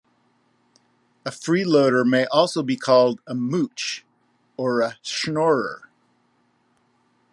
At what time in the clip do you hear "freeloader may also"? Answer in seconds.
1.29-2.63